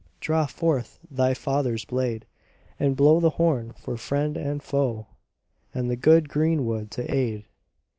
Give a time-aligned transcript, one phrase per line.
[0.19, 2.25] Draw forth thy father's blade,
[2.79, 5.05] And blow the horn for friend and foe,
[5.75, 7.45] And the good green wood to aid!"